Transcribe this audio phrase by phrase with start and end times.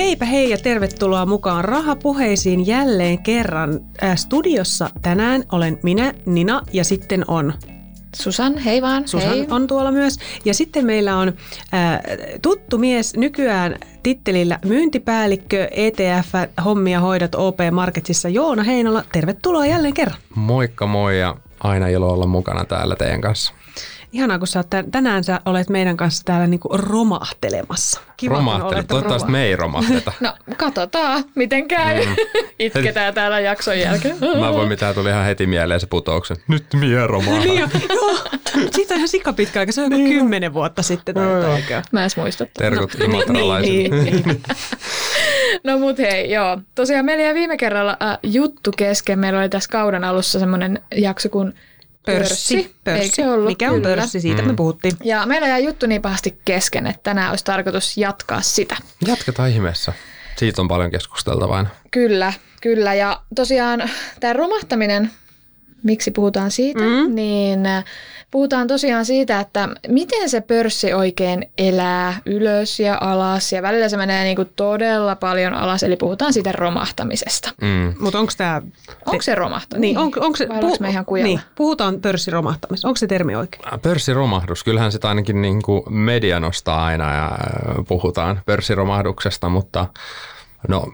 [0.00, 3.80] Heipä hei ja tervetuloa mukaan Rahapuheisiin jälleen kerran.
[4.02, 7.54] Äh, studiossa tänään olen minä, Nina, ja sitten on
[8.16, 9.08] Susan, hei vaan.
[9.08, 9.46] Susan hei.
[9.50, 10.18] on tuolla myös.
[10.44, 12.00] Ja sitten meillä on äh,
[12.42, 19.04] tuttu mies nykyään tittelillä myyntipäällikkö ETF-hommia hoidat OP Marketsissa Joona Heinola.
[19.12, 20.18] Tervetuloa jälleen kerran.
[20.34, 23.54] Moikka moi ja aina ilo olla mukana täällä teidän kanssa.
[24.12, 28.00] Ihanaa, kun sä oot tän, tänään sä olet meidän kanssa täällä niinku romahtelemassa.
[28.16, 28.82] Kiva, Romahtele.
[28.82, 29.32] Toivottavasti roma.
[29.32, 30.12] me ei romahteta.
[30.20, 32.06] no, katsotaan, miten käy.
[32.06, 32.16] Mm.
[32.58, 34.16] Itketään täällä jakson jälkeen.
[34.40, 36.36] Mä voin mitään tuli ihan heti mieleen se putouksen.
[36.48, 37.44] Nyt mie romahtaa.
[37.44, 37.58] niin,
[37.94, 38.18] joo.
[38.72, 39.72] Siitä on ihan sika pitkä aika.
[39.72, 40.18] Se on joku niin.
[40.18, 41.14] kymmenen vuotta sitten.
[41.14, 42.46] Taitaa, Mä edes muista.
[42.58, 43.96] Terkut no, imatralaisille.
[43.96, 44.42] Niin, niin.
[45.64, 46.58] no mut hei, joo.
[46.74, 49.18] Tosiaan meillä jäi viime kerralla äh, juttu kesken.
[49.18, 51.54] Meillä oli tässä kauden alussa semmoinen jakso kuin
[52.06, 52.76] Pörssi.
[52.84, 53.02] pörssi.
[53.02, 53.46] Eikö se ollut?
[53.46, 53.96] Mikä on Kyllä.
[53.96, 54.20] pörssi?
[54.20, 54.48] Siitä mm.
[54.48, 54.96] me puhuttiin.
[55.04, 58.76] Ja meillä jäi juttu niin pahasti kesken, että tänään olisi tarkoitus jatkaa sitä.
[59.06, 59.92] Jatketaan ihmeessä.
[60.36, 61.66] Siitä on paljon keskusteltavaa.
[61.90, 62.94] Kyllä, kyllä.
[62.94, 63.90] Ja tosiaan
[64.20, 65.10] tämä romahtaminen,
[65.82, 67.14] miksi puhutaan siitä, mm.
[67.14, 67.60] niin
[68.30, 73.96] Puhutaan tosiaan siitä, että miten se pörssi oikein elää ylös ja alas ja välillä se
[73.96, 77.50] menee niin kuin todella paljon alas, eli puhutaan siitä romahtamisesta.
[77.60, 77.94] Mm.
[78.00, 78.62] Mutta onko tämä...
[79.06, 79.80] Onko se romahtanut?
[79.80, 81.28] Niin, on, onko se, puh- me ihan kujalla?
[81.28, 82.88] Niin, puhutaan pörssiromahtamisesta.
[82.88, 83.62] Onko se termi oikein?
[83.82, 87.30] Pörssiromahdus, kyllähän sitä ainakin niin kuin media nostaa aina ja
[87.88, 89.86] puhutaan pörssiromahduksesta, mutta
[90.68, 90.86] No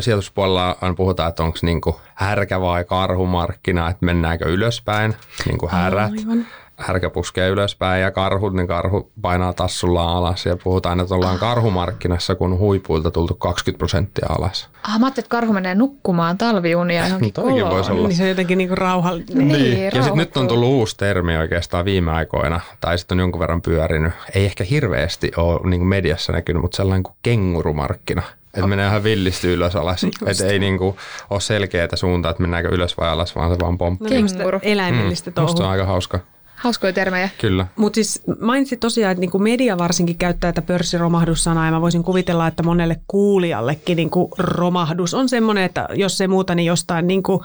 [0.00, 5.14] sijoituspuolella on puhutaan, että onko niinku härkä vai karhumarkkina, että mennäänkö ylöspäin,
[5.46, 6.12] niin kuin härät.
[6.18, 6.46] Aivan.
[6.76, 12.34] Härkä puskee ylöspäin ja karhut, niin karhu painaa tassulla alas ja puhutaan, että ollaan karhumarkkinassa,
[12.34, 14.68] kun huipuilta tultu 20 prosenttia alas.
[14.82, 17.70] Ah, mä ajattelin, että karhu menee nukkumaan talviunia johonkin koloon.
[17.70, 18.08] voisi olla.
[18.08, 19.48] Niin se on jotenkin niinku rauhallinen.
[19.48, 19.84] Niin, niin.
[19.84, 23.62] Ja sitten nyt on tullut uusi termi oikeastaan viime aikoina, tai sitten on jonkun verran
[23.62, 24.12] pyörinyt.
[24.34, 28.22] Ei ehkä hirveästi ole niin mediassa näkynyt, mutta sellainen kuin kengurumarkkina–
[28.58, 30.04] että menee ihan villisti ylös alas.
[30.26, 30.96] Että ei niinku
[31.30, 34.08] ole selkeää suuntaa, että mennäänkö ylös vai alas, vaan se vaan pomppii.
[34.08, 34.58] Kenguru.
[34.62, 35.34] Eläimellistä mm.
[35.34, 35.50] touhua.
[35.50, 36.20] Musta on aika hauska.
[36.58, 37.28] Hauskoja termejä.
[37.40, 37.66] Kyllä.
[37.76, 42.46] Mutta siis mainitsit tosiaan, että niinku media varsinkin käyttää tätä pörssiromahdussana ja mä voisin kuvitella,
[42.46, 47.44] että monelle kuulijallekin niinku romahdus on semmoinen, että jos se muuta, niin jostain niinku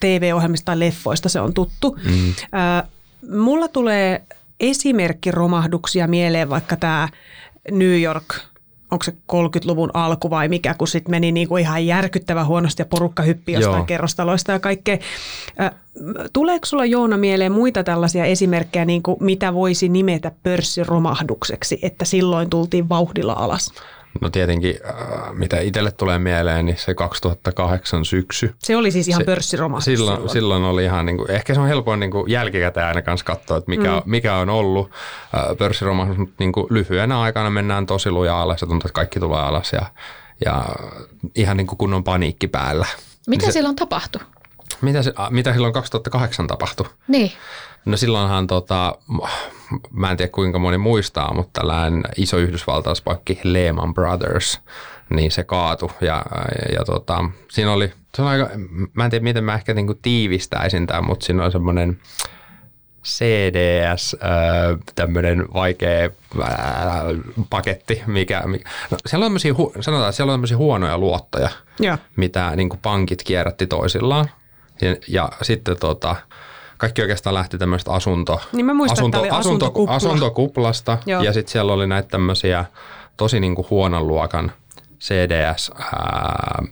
[0.00, 1.98] TV-ohjelmista tai leffoista se on tuttu.
[2.04, 2.28] Mm.
[2.28, 2.88] Äh,
[3.30, 4.22] mulla tulee
[4.60, 7.08] esimerkkiromahduksia mieleen vaikka tämä
[7.70, 8.24] New York–
[8.90, 13.22] onko se 30-luvun alku vai mikä, kun sitten meni niinku ihan järkyttävän huonosti ja porukka
[13.22, 13.84] hyppi jostain Joo.
[13.84, 14.98] kerrostaloista ja kaikkea.
[16.32, 22.50] Tuleeko sulla Joona mieleen muita tällaisia esimerkkejä, niin kuin mitä voisi nimetä pörssiromahdukseksi, että silloin
[22.50, 23.72] tultiin vauhdilla alas?
[24.20, 28.54] No tietenkin, äh, mitä itselle tulee mieleen, niin se 2008 syksy.
[28.58, 30.32] Se oli siis ihan pörssiromahdus silloin, silloin.
[30.32, 33.56] silloin oli ihan, niin kuin, ehkä se on helpoin niin kuin jälkikäteen aina kanssa katsoa,
[33.56, 34.02] että mikä, mm.
[34.04, 34.90] mikä on ollut
[35.34, 39.20] äh, pörssiromahdus, mutta niin kuin lyhyenä aikana mennään tosi lujaa alas ja tuntuu, että kaikki
[39.20, 39.82] tulee alas ja,
[40.44, 40.64] ja
[41.34, 42.86] ihan niin kuin kunnon paniikki päällä.
[43.26, 44.22] Mitä se, silloin tapahtui?
[44.80, 46.86] Mitä, se, mitä silloin 2008 tapahtui?
[47.08, 47.32] Niin.
[47.84, 48.98] No silloinhan tota,
[49.90, 54.60] mä en tiedä kuinka moni muistaa, mutta tällainen iso yhdysvaltaispankki Lehman Brothers,
[55.10, 58.50] niin se kaatu ja, ja, ja tota, siinä oli, se on aika,
[58.92, 61.98] mä en tiedä miten mä ehkä niinku tiivistäisin tämän, mutta siinä on semmoinen
[63.04, 66.10] CDS, äh, tämmöinen vaikea
[66.40, 66.50] äh,
[67.50, 69.32] paketti, mikä, mikä no, siellä on
[69.80, 71.48] sanotaan, että siellä on tämmöisiä huonoja luottoja,
[71.80, 71.98] ja.
[72.16, 74.30] mitä niin pankit kierrätti toisillaan.
[74.80, 76.16] Ja, ja sitten tota,
[76.80, 79.94] kaikki oikeastaan lähti tämmöistä asunto, niin mä muistan, asunto, asunto, asuntokupla.
[79.94, 81.22] asuntokuplasta Joo.
[81.22, 82.64] ja sitten siellä oli näitä tämmöisiä
[83.16, 84.52] tosi niin kuin huonon luokan
[85.00, 86.62] CDS, ää,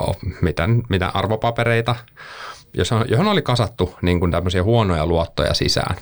[0.00, 1.96] oh, miten, mitä arvopapereita,
[3.08, 5.96] johon oli kasattu niin kuin tämmöisiä huonoja luottoja sisään.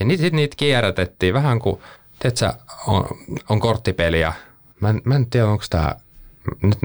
[0.00, 1.80] Ja niitä, niitä kierrätettiin vähän kuin,
[2.18, 2.52] tiedätkö,
[2.86, 3.04] on,
[3.48, 4.32] on korttipeliä.
[4.80, 5.94] Mä en, mä en tiedä, onko tämä
[6.62, 6.78] nyt,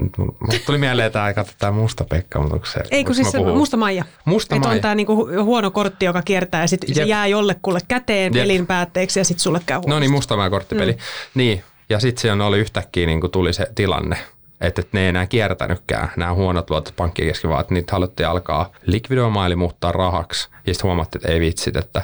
[0.50, 2.80] nyt tuli mieleen tämä, katso, tämä musta Pekka, mutta onko se...
[2.90, 4.04] Ei kun siis se musta Maija.
[4.24, 4.74] Musta Maija.
[4.74, 8.42] on tämä niinku huono kortti, joka kiertää ja sitten se jää jollekulle käteen Jep.
[8.42, 9.90] pelin päätteeksi ja sitten sulle käy huonosti.
[9.90, 10.92] No niin, musta Maija korttipeli.
[10.92, 10.98] Mm.
[11.34, 14.16] Niin, ja sitten siinä oli yhtäkkiä niinku tuli se tilanne,
[14.60, 18.70] että ne ei enää kiertänytkään nämä huonot luotot pankkien kesken, vaan että niitä haluttiin alkaa
[18.86, 20.48] likvidoimaan eli muuttaa rahaksi.
[20.66, 22.02] Ja sitten huomattiin, että ei vitsit, että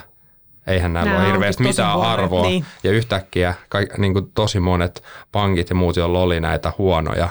[0.66, 2.46] eihän näillä ole hirveästi mitään huonoja, arvoa.
[2.46, 2.64] Niin.
[2.84, 5.02] Ja yhtäkkiä kaik, niin kuin tosi monet
[5.32, 7.28] pankit ja muut, joilla oli näitä huonoja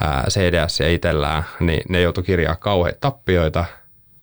[0.00, 3.64] ää, CDS itsellään, niin ne joutui kirjaa kauheita tappioita.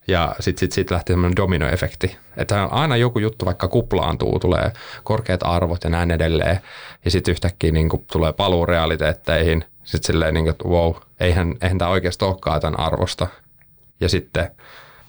[0.08, 2.18] Ja sitten sit, sit lähti semmoinen dominoefekti.
[2.38, 4.72] Että aina joku juttu vaikka kuplaantuu, tulee
[5.04, 6.60] korkeat arvot ja näin edelleen.
[7.06, 9.66] Ja sitten yhtäkkiä niin tulee paluu realiteetteihin.
[9.84, 13.28] Sitten silleen, niin kuin, että wow, eihän, eihän tämä oikeasti olekaan tämän arvosta.
[14.00, 14.52] Ja sitten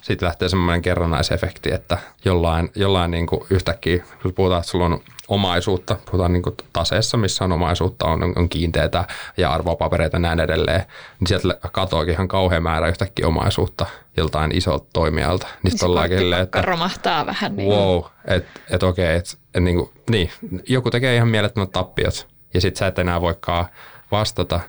[0.05, 5.01] sitten lähtee semmoinen kerrannaisefekti, että jollain, jollain niin kuin yhtäkkiä, jos puhutaan, että sulla on
[5.29, 9.05] omaisuutta, puhutaan niin kuin taseessa, missä on omaisuutta, on, on kiinteitä
[9.37, 10.83] ja arvopapereita ja näin edelleen,
[11.21, 13.87] niin sieltä katoakin ihan kauhean määrä yhtäkkiä omaisuutta
[14.17, 15.47] joltain isolta toimijalta.
[15.63, 17.57] Niin ollaan silleen, että romahtaa vähän.
[17.57, 17.69] Niin.
[17.69, 20.31] Wow, että et okei, että et, niin, kuin, niin,
[20.69, 23.67] joku tekee ihan mielettömät tappiot ja sitten sä et enää voikaan
[24.11, 24.61] vastata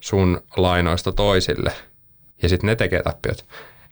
[0.00, 1.72] sun lainoista toisille
[2.42, 3.44] ja sitten ne tekee tappiot.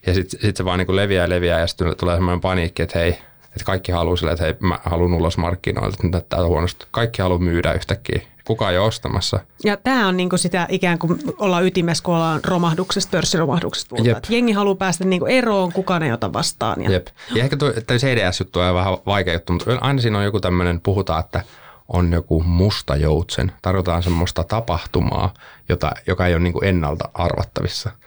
[0.06, 2.82] Ja sitten sit se vaan niin kuin leviää ja leviää ja sitten tulee semmoinen paniikki,
[2.82, 3.11] että hei,
[3.44, 6.87] että kaikki haluaa sille, että hei, mä haluan ulos markkinoilta, että nyt näyttää huonosti.
[6.91, 8.20] Kaikki haluaa myydä yhtäkkiä.
[8.44, 9.41] Kukaan ei ole ostamassa.
[9.64, 13.97] Ja tämä on niinku sitä ikään kuin ollaan ytimessä, kun ollaan romahduksesta, pörssiromahduksesta.
[14.29, 16.82] Jengi haluaa päästä niinku eroon, kukaan ei ota vastaan.
[16.82, 17.06] Ja, Jep.
[17.35, 21.20] ja ehkä tuo CDS-juttu on vähän vaikea juttu, mutta aina siinä on joku tämmöinen, puhutaan,
[21.20, 21.43] että
[21.88, 23.53] on joku musta joutsen.
[23.62, 25.35] Tarjotaan semmoista tapahtumaa,
[25.69, 27.91] jota, joka ei ole niinku ennalta arvattavissa–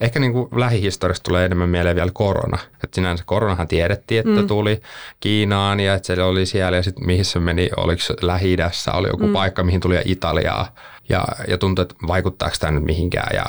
[0.00, 2.58] Ehkä niin kuin lähihistoriasta tulee enemmän mieleen vielä korona.
[2.84, 4.46] Että sinänsä koronahan tiedettiin, että mm.
[4.46, 4.82] tuli
[5.20, 8.56] Kiinaan ja että se oli siellä ja sitten mihin se meni, oliko lähi
[8.92, 9.32] oli joku mm.
[9.32, 10.74] paikka, mihin tuli Italiaa.
[11.08, 13.44] Ja, ja tuntui, että vaikuttaako tämä nyt mihinkään ja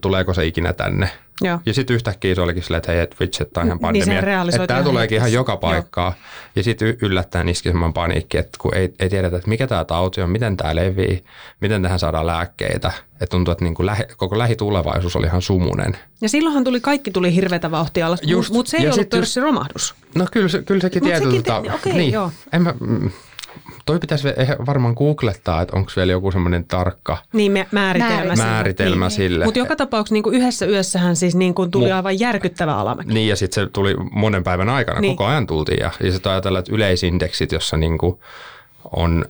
[0.00, 1.10] tuleeko se ikinä tänne.
[1.40, 1.58] Joo.
[1.66, 4.42] Ja sitten yhtäkkiä se olikin silleen, että hei, et vitsi, että on ihan niin pandemia.
[4.42, 6.06] Niin että tämä tuleekin ihan joka paikkaa.
[6.06, 6.50] Joo.
[6.56, 10.20] Ja sitten yllättäen iski semmoinen paniikki, että kun ei, ei tiedetä, että mikä tämä tauti
[10.20, 11.24] on, miten tämä levii,
[11.60, 12.92] miten tähän saadaan lääkkeitä.
[13.12, 15.96] Että tuntuu, että niin kuin lähi, koko lähitulevaisuus oli ihan sumunen.
[16.20, 18.20] Ja silloinhan tuli, kaikki tuli hirveätä vauhtia alas,
[18.52, 19.94] mutta se ei ollut pörssiromahdus.
[20.14, 21.42] No kyllä, kyllä sekin tietysti.
[21.42, 22.32] Te, okay, niin, joo.
[22.52, 23.10] En mä, mm,
[23.86, 24.28] toi pitäisi
[24.66, 29.16] varmaan googlettaa, että onko vielä joku semmoinen tarkka niin, määritelmä, määritelmä niin.
[29.16, 29.44] sille.
[29.44, 33.14] Mutta joka tapauksessa niin kuin yhdessä yössähän siis niin kuin tuli Mu- aivan järkyttävä alamäki.
[33.14, 35.16] Niin ja sitten se tuli monen päivän aikana, niin.
[35.16, 35.80] koko ajan tultiin.
[35.80, 38.18] Ja, ja sitten ajatellaan, että yleisindeksit, jossa niin kuin
[38.92, 39.24] on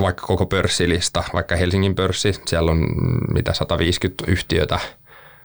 [0.00, 2.86] vaikka koko pörssilista, vaikka Helsingin pörssi, siellä on
[3.34, 4.78] mitä 150 yhtiötä,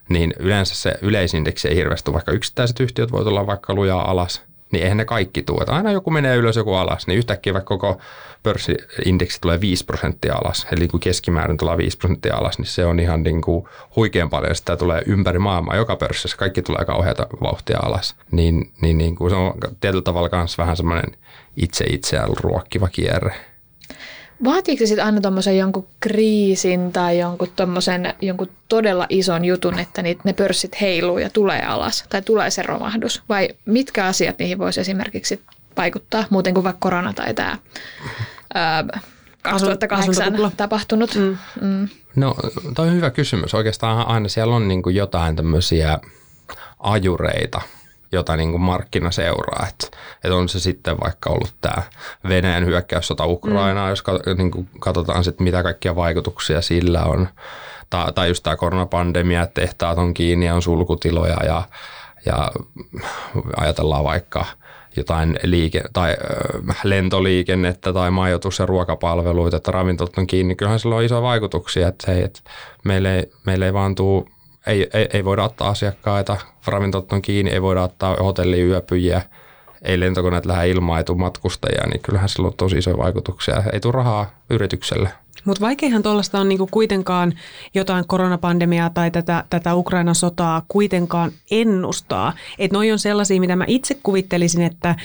[0.09, 4.83] niin yleensä se yleisindeksi ei hirveästi, vaikka yksittäiset yhtiöt voi olla vaikka lujaa alas, niin
[4.83, 5.65] eihän ne kaikki tule.
[5.67, 8.01] Aina joku menee ylös, joku alas, niin yhtäkkiä vaikka koko
[8.43, 12.99] pörssiindeksi tulee 5 prosenttia alas, eli kun keskimäärin tulee 5 prosenttia alas, niin se on
[12.99, 13.65] ihan niin kuin
[13.95, 14.55] huikean paljon.
[14.55, 18.15] Sitä tulee ympäri maailmaa, joka pörssissä kaikki tulee kauheata vauhtia alas.
[18.31, 21.17] Niin, niin, niin kuin se on tietyllä tavalla myös vähän semmoinen
[21.57, 23.50] itse itseään ruokkiva kierre.
[24.43, 30.01] Vaatiiko se sitten aina tuommoisen jonkun kriisin tai jonkun, tommosen, jonkun todella ison jutun, että
[30.01, 33.23] niitä, ne pörssit heiluu ja tulee alas tai tulee se romahdus?
[33.29, 35.41] Vai mitkä asiat niihin voisi esimerkiksi
[35.77, 37.57] vaikuttaa, muuten kuin vaikka korona tai tämä
[39.41, 41.15] 2008 tapahtunut?
[41.15, 41.37] Mm.
[41.61, 41.89] Mm.
[42.15, 42.35] No
[42.75, 43.53] toi on hyvä kysymys.
[43.53, 45.99] Oikeastaan aina siellä on niin kuin jotain tämmöisiä
[46.79, 47.61] ajureita,
[48.11, 49.67] jota niin kuin markkina seuraa.
[49.69, 51.83] Että, että on se sitten vaikka ollut tämä
[52.29, 53.89] Venäjän hyökkäyssota Ukrainaa, mm.
[53.89, 54.03] jos
[54.37, 57.27] niin kuin katsotaan sitten mitä kaikkia vaikutuksia sillä on.
[57.89, 61.63] Tai, tai just tämä koronapandemia, että tehtaat on kiinni ja on sulkutiloja ja,
[62.25, 62.51] ja
[63.57, 64.45] ajatellaan vaikka
[64.95, 66.11] jotain liike- tai
[66.69, 71.87] äh, lentoliikennettä tai majoitus- ja ruokapalveluita, että ravintolat on kiinni, kyllähän sillä on isoja vaikutuksia,
[71.87, 72.39] että, hei, että
[72.83, 74.29] meille, ei, meille ei vaan tuu
[74.67, 76.37] ei, ei, ei voida ottaa asiakkaita,
[76.67, 79.21] ravintolat on kiinni, ei voida ottaa hotelliyöpyjiä,
[79.81, 83.63] ei lentokoneet lähde ilmaan, ei tule matkustajia, niin kyllähän sillä on tosi isoja vaikutuksia.
[83.73, 85.09] Ei tule rahaa yritykselle.
[85.45, 87.33] Mutta vaikeahan tuollaista on niinku kuitenkaan
[87.73, 92.33] jotain koronapandemiaa tai tätä, tätä Ukrainan sotaa kuitenkaan ennustaa.
[92.59, 94.95] Että noi on sellaisia, mitä mä itse kuvittelisin, että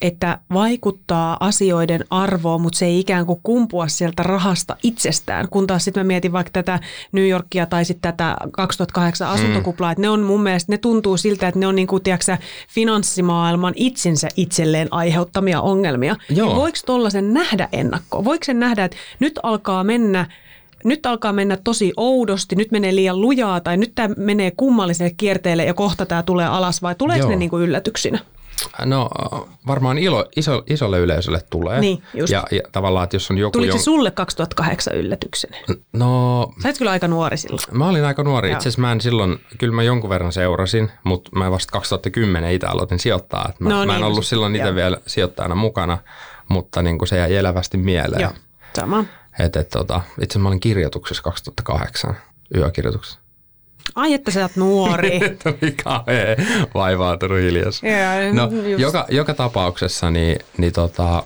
[0.00, 5.48] että vaikuttaa asioiden arvoon, mutta se ei ikään kuin kumpua sieltä rahasta itsestään.
[5.48, 6.80] Kun taas sitten mä mietin vaikka tätä
[7.12, 9.92] New Yorkia tai sitten tätä 2008 asuntokuplaa, mm.
[9.92, 12.36] että ne on mun mielestä, ne tuntuu siltä, että ne on niin kuin, tiedätkö,
[12.68, 16.16] finanssimaailman itsensä itselleen aiheuttamia ongelmia.
[16.30, 16.56] Joo.
[16.56, 18.24] voiko tuollaisen nähdä ennakkoon?
[18.24, 20.26] Voiko sen nähdä, että nyt alkaa mennä
[20.84, 25.64] nyt alkaa mennä tosi oudosti, nyt menee liian lujaa tai nyt tämä menee kummalliselle kierteelle
[25.64, 27.30] ja kohta tämä tulee alas vai tuleeko Joo.
[27.30, 28.18] ne niin kuin yllätyksinä?
[28.84, 29.10] No
[29.66, 31.80] varmaan ilo, iso, isolle yleisölle tulee.
[31.80, 32.32] Niin, just.
[32.32, 33.52] Ja, ja tavallaan, että jos on joku...
[33.52, 33.78] Tuliko jon...
[33.78, 35.56] se sulle 2008 yllätyksenä?
[35.92, 36.52] No...
[36.62, 37.62] Sä kyllä aika nuori silloin.
[37.70, 38.48] Mä olin aika nuori.
[38.52, 42.66] Itse asiassa mä en silloin, kyllä mä jonkun verran seurasin, mutta mä vasta 2010 itse
[42.66, 43.52] aloitin sijoittaa.
[43.58, 45.98] Mä, no, mä en niin, ollut silloin itse vielä sijoittajana mukana,
[46.48, 48.22] mutta niin kuin se jäi elävästi mieleen.
[48.22, 48.32] Joo,
[48.76, 49.04] sama.
[49.38, 52.16] Et, et, tota, itse asiassa mä olin kirjoituksessa 2008,
[52.56, 53.18] yökirjoituksessa.
[53.94, 55.20] Ai, että sä oot nuori.
[55.44, 56.36] Tuli kauhean
[56.74, 57.84] vaivautunut hiljaisuus.
[57.84, 61.22] Yeah, no, joka, joka tapauksessa niin, niin tota,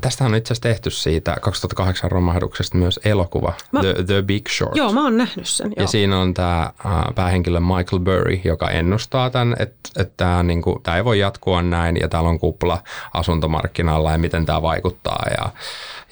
[0.00, 4.76] Tästä on itse asiassa tehty siitä 2008 romahduksesta myös elokuva, mä, The, The Big Short.
[4.76, 5.66] Joo, mä oon nähnyt sen.
[5.66, 5.82] Joo.
[5.84, 6.72] Ja siinä on tämä
[7.14, 11.62] päähenkilö Michael Burry, joka ennustaa tämän, että, että tämä, niin kuin, tämä ei voi jatkua
[11.62, 12.82] näin ja täällä on kupla
[13.14, 15.26] asuntomarkkinalla ja miten tämä vaikuttaa.
[15.38, 15.50] Ja,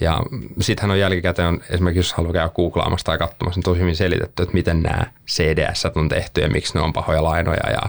[0.01, 0.21] ja
[0.61, 4.43] sittenhän on jälkikäteen, on, esimerkiksi jos haluaa käydä googlaamassa tai katsomassa, niin tosi hyvin selitetty,
[4.43, 7.83] että miten nämä CDS on tehty ja miksi ne on pahoja lainoja ja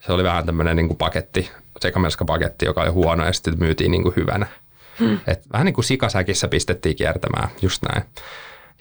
[0.00, 4.02] se oli vähän tämmöinen niin kuin paketti, sekamelska-paketti, joka oli huono ja sitten myytiin niin
[4.02, 4.46] kuin hyvänä.
[5.00, 5.18] Hmm.
[5.26, 8.04] Et vähän niin kuin sikasäkissä pistettiin kiertämään, just näin.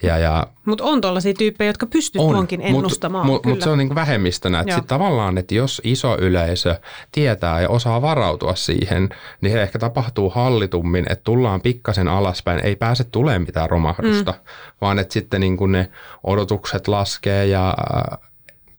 [0.04, 3.26] Ja, ja, mutta on tuollaisia tyyppejä, jotka pystyvät tuonkin ennustamaan.
[3.26, 4.60] Mutta mut, mut se on niin vähemmistönä.
[4.60, 6.76] Että sit tavallaan, että jos iso yleisö
[7.12, 9.10] tietää ja osaa varautua siihen,
[9.42, 12.66] niin se ehkä tapahtuu hallitummin, että tullaan pikkasen alaspäin.
[12.66, 14.38] Ei pääse tulemaan mitään romahdusta, mm.
[14.82, 15.90] vaan että sitten niin ne
[16.24, 17.74] odotukset laskee ja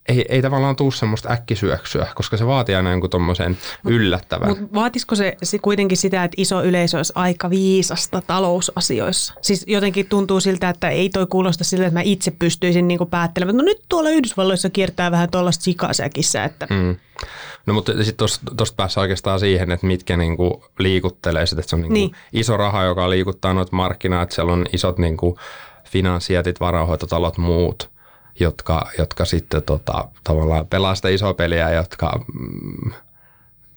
[0.08, 4.48] ei, ei tavallaan tule semmoista äkkisyöksyä, koska se vaatii aina jonkun tuommoisen yllättävän.
[4.48, 9.34] Mutta vaatisiko se, se kuitenkin sitä, että iso yleisö olisi aika viisasta talousasioissa?
[9.40, 13.56] Siis jotenkin tuntuu siltä, että ei toi kuulosta siltä, että mä itse pystyisin niinku päättelemään,
[13.56, 16.44] no nyt tuolla Yhdysvalloissa kiertää vähän tuollaista sikasäkissä.
[16.44, 16.66] Että...
[16.70, 16.96] Mm.
[17.66, 21.82] No mutta sitten tuosta päässä oikeastaan siihen, että mitkä niinku liikuttelee sitä, että se on
[21.82, 22.10] niinku niin.
[22.32, 25.38] iso raha, joka liikuttaa noita markkinaa, että siellä on isot niinku
[25.84, 27.90] finanssiatit, varainhoitotalot, muut–
[28.40, 32.92] jotka, jotka sitten tota, tavallaan pelaa sitä isoa peliä, jotka mm,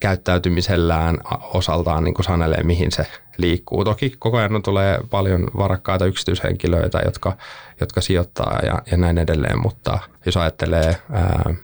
[0.00, 3.84] käyttäytymisellään osaltaan niin kuin sanelee, mihin se liikkuu.
[3.84, 7.36] Toki koko ajan tulee paljon varakkaita yksityishenkilöitä, jotka,
[7.80, 11.54] jotka sijoittaa ja, ja näin edelleen, mutta jos ajattelee ää,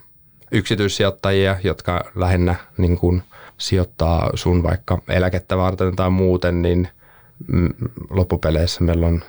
[0.53, 3.23] yksityissijoittajia, jotka lähinnä niin kuin
[3.59, 6.89] sijoittaa sun vaikka eläkettä varten tai muuten, niin
[8.11, 9.23] loppupeleissä meillä on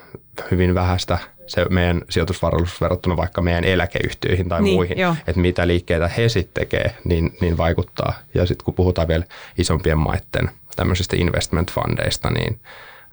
[0.52, 5.16] hyvin vähäistä– se meidän sijoitusvarallisuus verrattuna vaikka meidän eläkeyhtiöihin tai niin, muihin, jo.
[5.28, 8.14] että mitä liikkeitä he sitten tekee, niin, niin vaikuttaa.
[8.34, 9.24] Ja sitten kun puhutaan vielä
[9.58, 12.60] isompien maiden tämmöisistä investment fundeista, niin,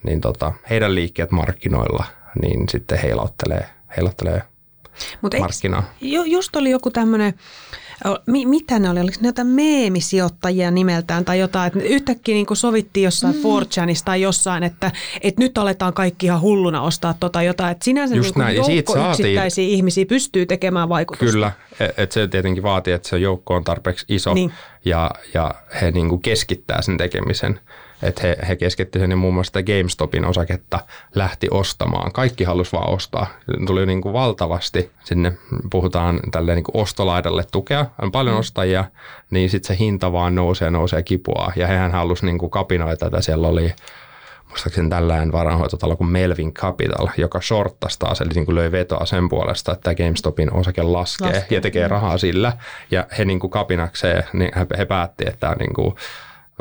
[0.03, 2.05] niin tota, heidän liikkeet markkinoilla,
[2.43, 4.43] niin sitten heilauttelee, heilauttelee
[5.23, 5.95] Mut markkinaa.
[6.01, 7.35] Ju, just oli joku tämmöinen
[8.27, 9.01] mitä ne oli?
[9.01, 11.67] Oliko ne jotain meemisijoittajia nimeltään tai jotain?
[11.67, 13.43] Että yhtäkkiä niin sovittiin jossain mm.
[13.43, 17.73] 4 tai jossain, että, että nyt aletaan kaikki ihan hulluna ostaa tota jotain.
[17.73, 18.57] Että sinänsä Just niin näin.
[18.57, 19.11] joukko saatiin...
[19.11, 21.33] yksittäisiä ihmisiä pystyy tekemään vaikutusta.
[21.33, 24.53] Kyllä, e- että se tietenkin vaatii, että se joukko on tarpeeksi iso niin.
[24.85, 27.61] ja, ja he niin kuin keskittää sen tekemisen
[28.03, 30.79] että he, he keskittyivät sen muun muassa GameStopin osaketta
[31.15, 32.13] lähti ostamaan.
[32.13, 33.27] Kaikki halusi vaan ostaa.
[33.67, 35.33] Tuli niin kuin valtavasti sinne,
[35.71, 38.41] puhutaan tälle niin kuin ostolaidalle tukea, on paljon mm.
[38.41, 38.85] ostajia,
[39.31, 41.53] niin sitten se hinta vaan nousee, nousee kipua.
[41.57, 43.75] Ja hehän halusi niin kuin kapinoita, että siellä oli
[44.49, 49.29] muistaakseni tällainen varainhoitotalo kuin Melvin Capital, joka shorttasi taas, eli niin kuin löi vetoa sen
[49.29, 51.57] puolesta, että GameStopin osake laskee, laskee.
[51.57, 52.53] ja tekee rahaa sillä.
[52.91, 55.95] Ja he niin kuin kapinakseen, niin he, he päätti, että niin kuin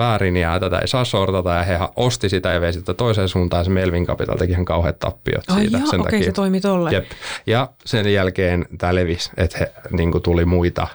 [0.02, 3.66] väärin ja tätä ei saa sortata ja he osti sitä ja vei sitä toiseen suuntaan
[3.66, 5.78] se Melvin Capital teki ihan kauheat tappiot oh, siitä.
[5.78, 6.26] Joo, sen okei, takia.
[6.26, 6.92] se toimi tolle.
[6.92, 7.06] Jep.
[7.46, 10.88] Ja sen jälkeen tämä levisi, että he, niin kuin tuli muita,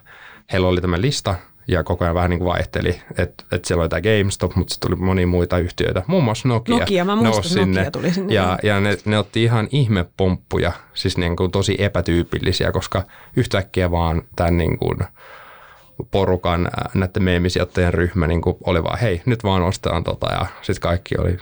[0.52, 1.34] heillä oli tämä lista
[1.68, 4.90] ja koko ajan vähän niin kuin vaihteli, että, että siellä oli tämä GameStop, mutta sitten
[4.90, 6.78] tuli monia muita yhtiöitä, muun muassa Nokia.
[6.78, 7.80] Nokia, mä muistan, sinne.
[7.80, 8.34] Nokia tuli sinne.
[8.34, 13.02] Ja, ja ne, ne otti ihan ihmepomppuja, siis niin kuin tosi epätyypillisiä, koska
[13.36, 14.98] yhtäkkiä vaan tämän niin kuin–
[16.10, 20.80] porukan näiden meemisijoittajien ryhmä niin kuin oli vaan, hei, nyt vaan ostetaan tota ja sitten
[20.80, 21.38] kaikki oli,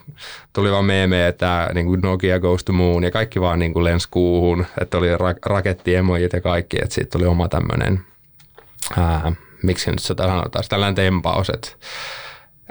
[0.53, 3.85] tuli vaan meemejä, että niin kuin Nokia goes to moon ja kaikki vaan niin kuin
[3.85, 8.01] lensi kuuhun, että oli ra- rakettiemojit ja kaikki, että siitä tuli oma tämmöinen,
[9.63, 11.69] miksi nyt se sanotaan, tällainen tempaus, että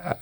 [0.01, 0.15] ää,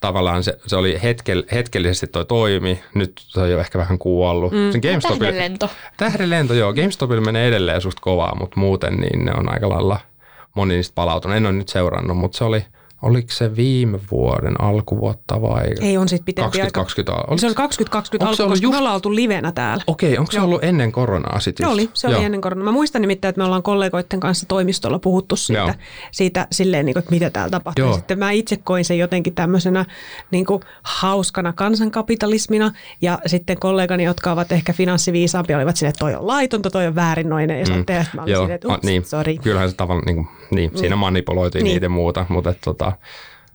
[0.00, 4.52] tavallaan se, se oli hetkel, hetkellisesti toi toimi, nyt se on jo ehkä vähän kuollut.
[4.52, 4.80] Mm.
[5.18, 5.70] tähdenlento.
[5.96, 6.72] Tähdenlento, joo.
[6.72, 10.00] GameStopilla menee edelleen susta kovaa, mutta muuten niin ne on aika lailla–
[10.54, 11.36] moni niistä palautunut.
[11.36, 12.64] En ole nyt seurannut, mutta se oli–
[13.02, 15.66] Oliko se viime vuoden alkuvuotta vai?
[15.80, 17.36] Ei, on sitten pitempi 2020 aika.
[17.36, 18.72] Se on 2020 alku, koska just...
[18.72, 19.84] me ollaan oltu livenä täällä.
[19.86, 20.44] Okei, onko se Joo.
[20.44, 22.24] ollut ennen koronaa sitten Oli, se oli Joo.
[22.24, 22.64] ennen koronaa.
[22.64, 25.74] Mä muistan nimittäin, että me ollaan kollegoiden kanssa toimistolla puhuttu siitä,
[26.10, 27.84] siitä silleen, niin kuin, että mitä täällä tapahtuu.
[27.84, 27.94] Joo.
[27.94, 29.84] Sitten mä itse koin sen jotenkin tämmöisenä
[30.30, 36.14] niin kuin, hauskana kansankapitalismina ja sitten kollegani, jotka ovat ehkä finanssiviisaampia, olivat silleen, että toi
[36.14, 37.84] on laitonta, toi on väärinnoinen ja mm.
[37.88, 39.04] ja mä olin silleen, että ups, niin.
[39.04, 39.36] sorry.
[39.36, 41.00] Kyllähän se tavallaan, niin, niin, siinä mm.
[41.00, 41.72] manipuloitiin niin.
[41.72, 42.91] niitä muuta, mutta että,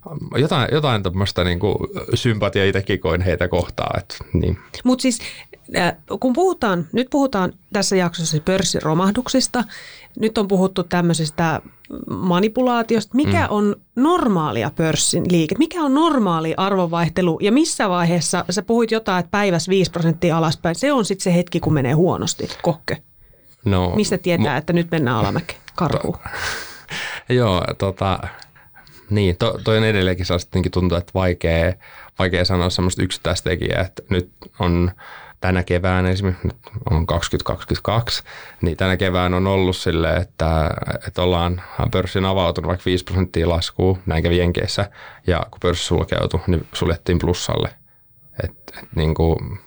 [0.03, 1.75] tota, jotain, jotain tämmöistä niin kuin
[2.13, 3.99] sympatia itsekin koin heitä kohtaan.
[3.99, 4.57] Että, niin.
[4.83, 5.19] Mutta siis
[5.77, 9.63] äh, kun puhutaan, nyt puhutaan tässä jaksossa pörssiromahduksista,
[10.19, 11.61] nyt on puhuttu tämmöisestä
[12.09, 13.15] manipulaatiosta.
[13.15, 13.47] Mikä mm.
[13.49, 15.55] on normaalia pörssin liike?
[15.57, 20.75] Mikä on normaali arvovaihtelu ja missä vaiheessa, sä puhuit jotain, että päivässä 5 prosenttia alaspäin,
[20.75, 22.97] se on sitten se hetki, kun menee huonosti, kohke.
[23.65, 26.17] No, Mistä tietää, mo- että nyt mennään alamäkeen, karkuun?
[27.29, 28.19] Joo, tota,
[29.09, 31.73] niin, to, toi on edelleenkin sellaista tuntuu, että vaikea,
[32.19, 34.91] vaikea sanoa semmoista yksittäistä tekijää, että nyt on
[35.41, 36.57] tänä kevään esimerkiksi, nyt
[36.89, 38.23] on 2022,
[38.61, 40.71] niin tänä kevään on ollut sille, että,
[41.07, 41.61] että ollaan
[41.91, 44.89] pörssin avautunut vaikka 5 prosenttia laskua, näin kävi Jenkeissä,
[45.27, 47.69] ja kun pörssi sulkeutui, niin suljettiin plussalle.
[48.43, 48.51] Et,
[48.83, 49.59] et niin kuin,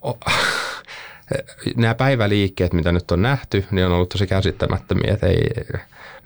[0.00, 0.18] oh,
[1.76, 5.50] nämä päiväliikkeet, mitä nyt on nähty, niin on ollut tosi käsittämättömiä, että ei,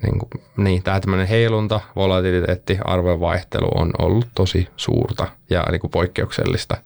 [0.02, 5.80] niin, kuin, niin tämä tämmöinen heilunta, volatiliteetti, arvojen vaihtelu on ollut tosi suurta ja niin
[5.80, 6.76] kuin poikkeuksellista.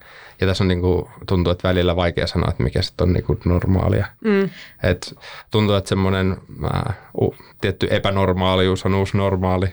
[0.40, 3.24] Ja tässä on niin kuin, tuntuu, että välillä vaikea sanoa, että mikä sitten on niin
[3.24, 4.06] kuin normaalia.
[4.24, 4.50] Mm.
[4.82, 5.18] Et
[5.50, 9.66] tuntuu, että semmoinen äh, uh, tietty epänormaalius on uusi normaali.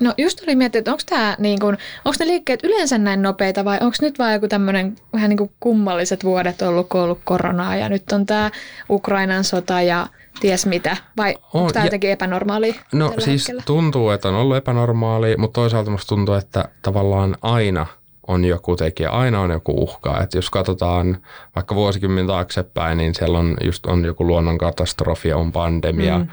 [0.00, 3.64] No just oli miettinyt, että onko tämä niin kun, onko ne liikkeet yleensä näin nopeita
[3.64, 7.76] vai onko nyt vain joku tämmöinen vähän niin kuin kummalliset vuodet ollut, kun ollut koronaa
[7.76, 8.50] ja nyt on tämä
[8.90, 10.06] Ukrainan sota ja
[10.40, 13.62] ties mitä, vai on, onko tämä jotenkin epänormaali No siis hetkellä?
[13.66, 17.86] tuntuu, että on ollut epänormaali, mutta toisaalta musta tuntuu, että tavallaan aina
[18.26, 20.22] on joku tekijä, aina on joku uhka.
[20.22, 21.18] Et jos katsotaan
[21.54, 26.28] vaikka vuosikymmen taaksepäin, niin siellä on just on joku luonnonkatastrofi, on pandemia, mm.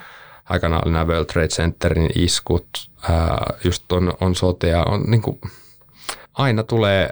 [0.54, 2.68] Aikanaan oli nämä World Trade Centerin iskut,
[3.10, 5.42] ää, just on, on sotea, on niin kuin,
[6.34, 7.10] aina tulee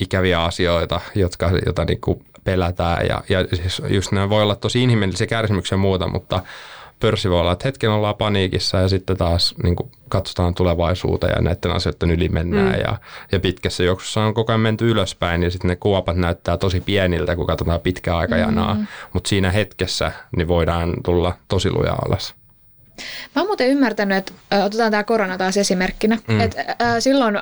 [0.00, 4.82] ikäviä asioita, jotka, joita niin kuin pelätään ja, ja siis just nämä voi olla tosi
[4.82, 6.42] inhimillisiä kärsimyksiä ja muuta, mutta
[7.00, 11.42] pörssi voi olla, että hetken ollaan paniikissa ja sitten taas niin kuin katsotaan tulevaisuuteen ja
[11.42, 12.74] näiden asioiden yli mennään.
[12.74, 12.80] Mm.
[12.80, 12.98] Ja,
[13.32, 17.36] ja pitkässä juoksussa on koko ajan menty ylöspäin ja sitten ne kuopat näyttää tosi pieniltä,
[17.36, 18.74] kun katsotaan pitkää aikajanaa.
[18.74, 18.86] Mm.
[19.12, 22.34] Mutta siinä hetkessä niin voidaan tulla tosi lujaa alas.
[23.34, 24.32] Mä oon muuten ymmärtänyt, että
[24.64, 26.40] otetaan tämä korona taas esimerkkinä, mm.
[26.40, 27.38] että äh, silloin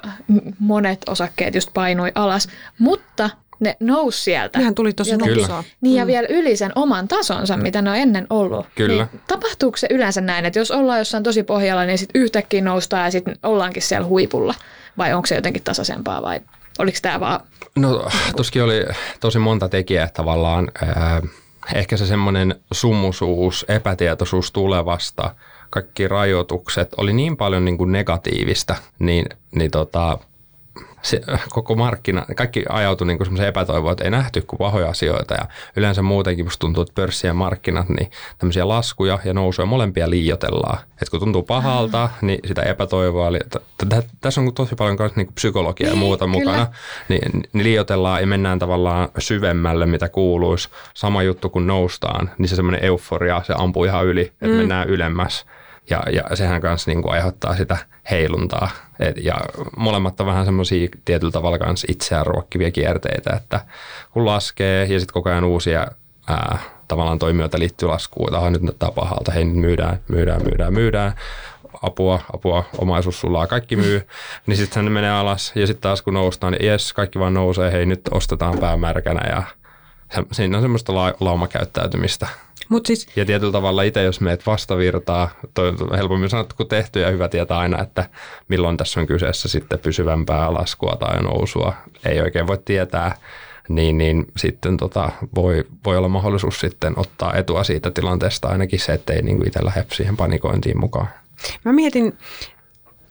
[0.59, 2.49] monet osakkeet just painui alas,
[2.79, 4.59] mutta ne nousi sieltä.
[4.59, 5.53] Nehän tuli tosi nopeasti.
[5.81, 6.07] Niin ja mm.
[6.07, 8.67] vielä yli sen oman tasonsa, mitä ne on ennen ollut.
[8.75, 9.05] Kyllä.
[9.13, 13.05] Niin, tapahtuuko se yleensä näin, että jos ollaan jossain tosi pohjalla, niin sitten yhtäkkiä noustaan
[13.05, 14.55] ja sitten ollaankin siellä huipulla?
[14.99, 16.41] Vai onko se jotenkin tasaisempaa vai
[16.79, 17.41] oliko tämä vaan...
[17.77, 18.85] No tuskin oli
[19.21, 20.71] tosi monta tekijää tavallaan.
[20.83, 21.23] Äh,
[21.75, 25.35] ehkä se semmoinen summusuus, epätietoisuus tulevasta,
[25.71, 30.19] kaikki rajoitukset, oli niin paljon niin kuin negatiivista, niin, niin tota,
[31.03, 35.47] se, koko markkina, kaikki ajautui niin semmoiseen epätoivoon, että ei nähty kuin pahoja asioita ja
[35.77, 40.79] yleensä muutenkin musta tuntuu, että pörssien markkinat, niin tämmöisiä laskuja ja nousuja molempia liiotellaan.
[40.79, 43.39] Että kun tuntuu pahalta, niin sitä epätoivoa, eli
[44.21, 46.67] tässä on tosi paljon myös niin psykologiaa ja muuta niin, mukana,
[47.09, 50.69] niin, niin liiotellaan ja mennään tavallaan syvemmälle, mitä kuuluisi.
[50.95, 54.53] Sama juttu kun noustaan, niin se semmoinen euforia, se ampuu ihan yli, että mm.
[54.53, 55.47] mennään ylemmäs.
[55.91, 57.77] Ja, ja sehän kanssa niin kuin aiheuttaa sitä
[58.11, 58.71] heiluntaa.
[58.99, 59.35] Et, ja
[59.77, 63.61] molemmat on vähän semmoisia tietyllä tavalla kanssa itseään ruokkivia kierteitä, että
[64.11, 65.87] kun laskee ja sitten koko ajan uusia
[66.29, 71.15] ää, tavallaan toimijoita liittyy laskuun, että nyt näyttää pahalta, hei nyt myydään, myydään, myydään, myydään,
[71.83, 74.07] apua, apua, omaisuus sulaa, kaikki myy,
[74.47, 77.73] niin sitten se menee alas ja sitten taas kun noustaan, niin jes, kaikki vaan nousee,
[77.73, 79.43] hei nyt ostetaan päämärkänä ja
[80.33, 82.27] siinä on semmoista la- laumakäyttäytymistä.
[82.69, 83.09] Mut siis...
[83.17, 87.29] Ja tietyllä tavalla itse, jos meet vastavirtaa, toi on helpommin sanottu kuin tehty ja hyvä
[87.29, 88.09] tietää aina, että
[88.49, 91.75] milloin tässä on kyseessä sitten pysyvämpää laskua tai nousua.
[92.05, 93.17] Ei oikein voi tietää,
[93.69, 98.93] niin, niin sitten tota, voi, voi olla mahdollisuus sitten ottaa etua siitä tilanteesta ainakin se,
[98.93, 101.09] ettei niin itse lähde siihen panikointiin mukaan.
[101.65, 102.19] Mä mietin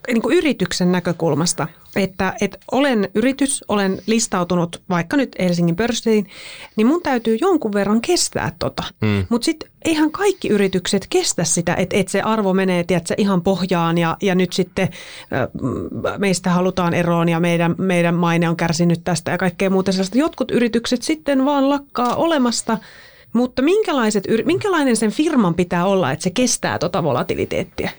[0.07, 6.27] niin kuin yrityksen näkökulmasta, että, että olen yritys, olen listautunut vaikka nyt Helsingin pörssiin,
[6.75, 8.83] niin mun täytyy jonkun verran kestää tota.
[9.01, 9.25] Mm.
[9.29, 13.97] Mutta sitten eihän kaikki yritykset kestä sitä, että, että se arvo menee tiedätkö, ihan pohjaan
[13.97, 14.89] ja, ja nyt sitten
[16.17, 20.17] meistä halutaan eroon ja meidän, meidän maine on kärsinyt tästä ja kaikkea muuta sellaista.
[20.17, 22.77] Jotkut yritykset sitten vaan lakkaa olemasta,
[23.33, 27.89] mutta minkälaiset, minkälainen sen firman pitää olla, että se kestää tota volatiliteettia?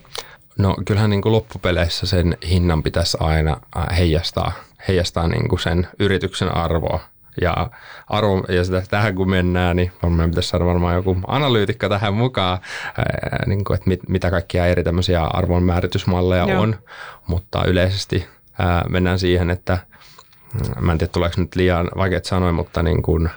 [0.60, 4.52] No kyllähän niin kuin loppupeleissä sen hinnan pitäisi aina äh, heijastaa,
[4.88, 7.00] heijastaa niin kuin sen yrityksen arvoa.
[7.40, 7.70] Ja,
[8.08, 12.58] arvo, ja sitä, tähän kun mennään, niin varmaan pitäisi saada varmaan joku analyytikka tähän mukaan,
[12.86, 16.62] ää, äh, niin kuin, että mit, mitä kaikkia eri tämmöisiä arvonmääritysmalleja Joo.
[16.62, 16.76] on.
[17.26, 19.78] Mutta yleisesti ää, äh, mennään siihen, että
[20.54, 23.30] mm, mä en tiedä tuleeko nyt liian vaikeat sanoa, mutta niin kuin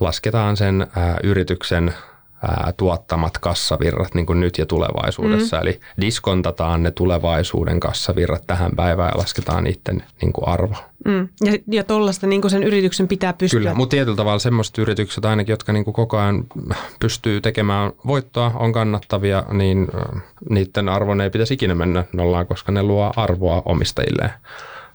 [0.00, 1.94] lasketaan sen ää, yrityksen
[2.42, 5.56] ää, tuottamat kassavirrat niin kuin nyt ja tulevaisuudessa.
[5.56, 5.62] Mm.
[5.62, 10.74] Eli diskontataan ne tulevaisuuden kassavirrat tähän päivään ja lasketaan niiden niin kuin arvo.
[11.04, 11.28] Mm.
[11.44, 13.60] Ja, ja tuollaista niin sen yrityksen pitää pystyä.
[13.60, 16.44] Kyllä, mutta tietyllä tavalla semmoiset yritykset ainakin, jotka niin kuin koko ajan
[17.00, 19.88] pystyy tekemään voittoa, on kannattavia, niin
[20.50, 24.30] niiden arvon ei pitäisi ikinä mennä nollaan, koska ne luo arvoa omistajilleen.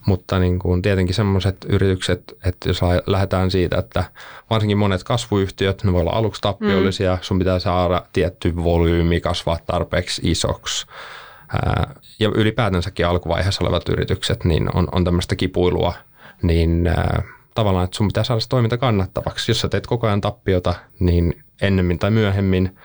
[0.06, 4.04] Mutta niin kuin tietenkin semmoiset yritykset, että jos lähdetään siitä, että
[4.50, 7.20] varsinkin monet kasvuyhtiöt, ne voi olla aluksi tappiollisia, mm.
[7.22, 10.88] sun pitää saada tietty volyymi kasvaa tarpeeksi isoksi.
[11.54, 15.94] ää, ja ylipäätänsäkin alkuvaiheessa olevat yritykset, niin on, on tämmöistä kipuilua,
[16.42, 17.24] niin ää,
[17.56, 19.52] tavallaan, että sun pitää saada se toiminta kannattavaksi.
[19.52, 22.78] Jos sä teet koko ajan tappiota, niin ennemmin tai myöhemmin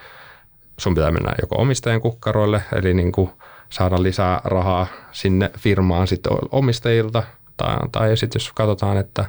[0.77, 3.29] sun pitää mennä joko omistajan kukkaroille, eli niin kuin
[3.69, 7.23] saada lisää rahaa sinne firmaan sitten omistajilta,
[7.57, 9.25] tai, tai sitten jos katsotaan, että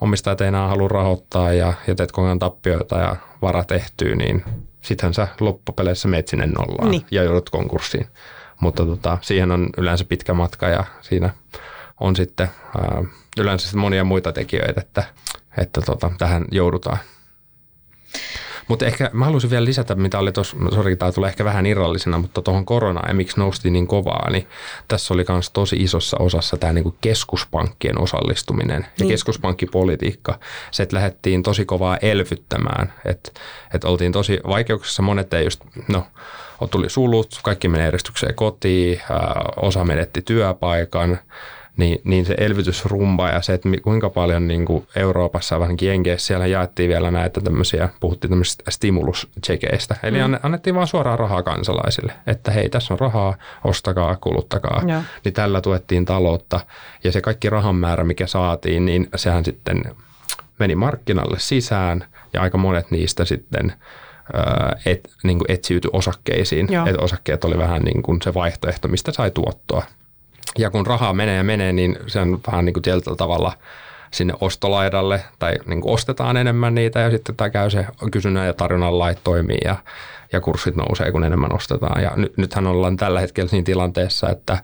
[0.00, 4.44] omistajat ei enää halua rahoittaa ja, teet koko ajan tappioita ja vara tehtyy, niin
[4.82, 7.06] sittenhän sä loppupeleissä meet sinne nollaan niin.
[7.10, 8.06] ja joudut konkurssiin.
[8.60, 11.30] Mutta tota, siihen on yleensä pitkä matka ja siinä
[12.00, 13.02] on sitten ää,
[13.38, 15.04] yleensä sitten monia muita tekijöitä, että,
[15.58, 16.98] että tota, tähän joudutaan.
[18.68, 22.18] Mutta ehkä mä haluaisin vielä lisätä, mitä oli tuossa, sori tämä tulee ehkä vähän irrallisena,
[22.18, 24.46] mutta tuohon koronaan ja miksi nousti niin kovaa, niin
[24.88, 29.08] tässä oli myös tosi isossa osassa tämä niinku keskuspankkien osallistuminen niin.
[29.08, 30.38] ja keskuspankkipolitiikka.
[30.70, 33.30] Se, että lähdettiin tosi kovaa elvyttämään, että
[33.74, 36.06] et oltiin tosi vaikeuksissa, monet ei just, no
[36.70, 39.00] tuli sulut, kaikki meni eristykseen kotiin,
[39.56, 41.18] osa menetti työpaikan,
[41.76, 46.46] niin, niin se elvytysrumba ja se, että kuinka paljon niin kuin Euroopassa, vähän Jenkeissä, siellä
[46.46, 49.96] jaettiin vielä näitä tämmöisiä, puhuttiin tämmöisistä stimuluschekeistä.
[50.02, 50.38] Eli mm.
[50.42, 53.34] annettiin vaan suoraan rahaa kansalaisille, että hei, tässä on rahaa,
[53.64, 54.82] ostakaa, kuluttakaa.
[54.86, 55.02] Ja.
[55.24, 56.60] Niin tällä tuettiin taloutta
[57.04, 59.82] ja se kaikki rahan määrä, mikä saatiin, niin sehän sitten
[60.58, 63.72] meni markkinalle sisään ja aika monet niistä sitten
[64.86, 66.68] et, niin kuin etsiytyi osakkeisiin.
[66.88, 69.84] Et osakkeet oli vähän niin kuin se vaihtoehto, mistä sai tuottoa.
[70.58, 73.52] Ja kun rahaa menee ja menee, niin se on vähän niin kuin tietyllä tavalla
[74.10, 78.54] sinne ostolaidalle tai niin kuin ostetaan enemmän niitä ja sitten tämä käy se kysynnän ja
[78.54, 79.76] tarjonnan lait toimii ja,
[80.32, 82.02] ja kurssit nousee, kun enemmän ostetaan.
[82.02, 84.58] Ja nyt, nythän ollaan tällä hetkellä siinä tilanteessa, että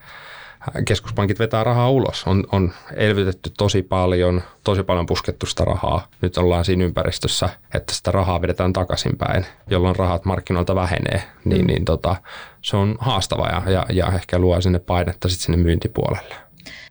[0.85, 2.25] keskuspankit vetää rahaa ulos.
[2.27, 6.07] On, on elvytetty tosi paljon, tosi paljon puskettu sitä rahaa.
[6.21, 11.23] Nyt ollaan siinä ympäristössä, että sitä rahaa vedetään takaisinpäin, jolloin rahat markkinoilta vähenee.
[11.45, 11.67] Niin, mm.
[11.67, 12.17] niin tota,
[12.63, 16.35] se on haastava ja, ja, ja ehkä luo sinne painetta sitten sinne myyntipuolelle.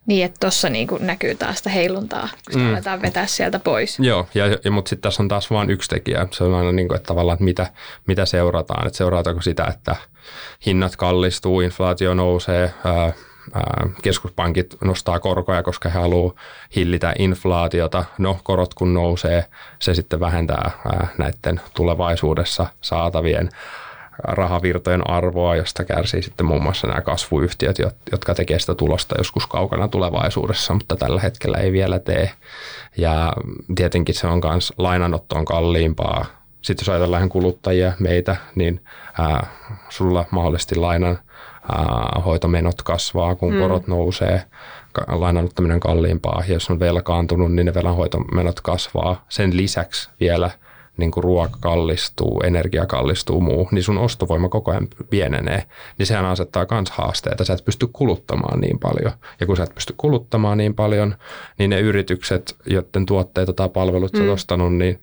[0.06, 2.70] Niin, että tuossa niinku näkyy taas sitä heiluntaa, kun mm.
[2.70, 4.00] aletaan vetää sieltä pois.
[4.00, 6.28] Joo, ja, ja, mutta sitten tässä on taas vain yksi tekijä.
[6.32, 7.68] Se on aina, niin kuin, että tavallaan, että mitä,
[8.08, 8.88] mitä seurataan.
[8.88, 9.96] Että seurataanko sitä, että
[10.66, 13.14] hinnat kallistuu, inflaatio nousee, ää,
[14.02, 16.36] keskuspankit nostaa korkoja, koska he haluavat
[16.76, 18.06] hillitä inflaatiota.
[18.18, 19.46] No, korot kun nousee,
[19.80, 20.72] se sitten vähentää
[21.18, 23.50] näiden tulevaisuudessa saatavien
[24.24, 27.78] rahavirtojen arvoa, josta kärsii sitten muun muassa nämä kasvuyhtiöt,
[28.12, 32.32] jotka tekee sitä tulosta joskus kaukana tulevaisuudessa, mutta tällä hetkellä ei vielä tee.
[32.98, 33.34] Ja
[33.76, 36.26] tietenkin se on myös lainanotto on kalliimpaa.
[36.62, 38.84] Sitten jos ajatellaan kuluttajia, meitä, niin
[39.20, 39.48] ää,
[39.90, 41.20] sulla mahdollisesti lainan
[42.26, 43.60] hoitomenot kasvaa, kun mm.
[43.60, 44.42] korot nousee,
[45.08, 46.44] lainanottaminen kalliimpaa.
[46.48, 49.26] Ja jos on velkaantunut, niin ne velanhoitomenot kasvaa.
[49.30, 50.52] Sen lisäksi vielä
[50.98, 55.64] niin kuin ruoka kallistuu, energia kallistuu, muu, niin sun ostovoima koko ajan pienenee.
[55.98, 57.46] Niin sehän asettaa myös haasteita.
[57.46, 59.12] Sä et pysty kuluttamaan niin paljon.
[59.40, 61.16] Ja kun sä et pysty kuluttamaan niin paljon,
[61.60, 64.30] niin ne yritykset, joiden tuotteita tai palvelut sä mm.
[64.30, 65.02] ostanut, niin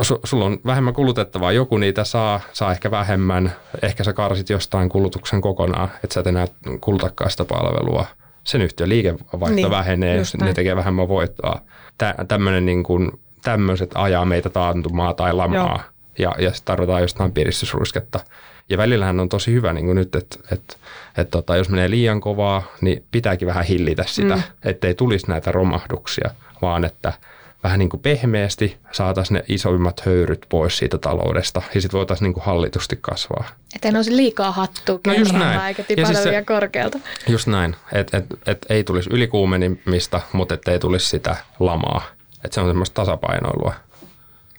[0.00, 4.88] su, sulla on vähemmän kulutettavaa, joku niitä saa, saa ehkä vähemmän, ehkä sä karsit jostain
[4.88, 6.46] kulutuksen kokonaan, että sä et enää
[6.80, 8.06] kulutakaan sitä palvelua.
[8.44, 11.60] Sen yhtiön liikevaihto niin, vähenee, jos ne tekee vähemmän voittoa.
[11.98, 15.82] Tä, tämmöinen niin kuin, tämmöiset ajaa meitä taantumaa tai lamaa
[16.18, 16.32] Joo.
[16.32, 18.20] ja, ja sitten tarvitaan jostain piristysruisketta.
[18.68, 20.76] Ja välillähän on tosi hyvä niin kuin nyt, että, että,
[21.16, 24.42] että tota, jos menee liian kovaa, niin pitääkin vähän hillitä sitä, mm.
[24.64, 26.30] ettei tulisi näitä romahduksia,
[26.62, 27.12] vaan että–
[27.62, 32.34] vähän niin kuin pehmeästi saataisiin ne isoimmat höyryt pois siitä taloudesta ja sitten voitaisiin niin
[32.34, 33.44] kuin hallitusti kasvaa.
[33.74, 35.66] Että ei nousi liikaa hattua no just näin.
[35.66, 36.98] eikä tipahda siis liian korkealta.
[37.28, 42.02] Just näin, että et, et ei tulisi ylikuumenimista, mutta että ei tulisi sitä lamaa.
[42.44, 43.74] Että se on semmoista tasapainoilua.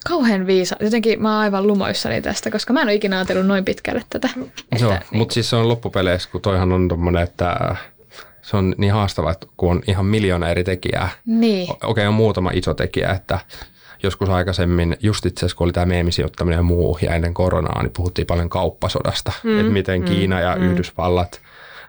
[0.08, 0.76] Kauhean viisa.
[0.80, 4.30] Jotenkin mä oon aivan lumoissani tästä, koska mä en ole ikinä ajatellut noin pitkälle tätä.
[4.80, 5.02] Joo, niin.
[5.12, 7.76] mutta siis se on loppupeleissä, kun toihan on tommonen, että
[8.50, 11.10] se on niin haastavaa, että kun on ihan miljoona eri tekijää.
[11.26, 11.72] Niin.
[11.72, 13.40] Okei, okay, on muutama iso tekijä, että
[14.04, 17.94] joskus aikaisemmin, just itse asiassa kun oli tämä meemisijoittaminen ja muu, ja ennen koronaa, niin
[17.96, 20.64] puhuttiin paljon kauppasodasta, mm, että miten mm, Kiina ja mm.
[20.64, 21.42] Yhdysvallat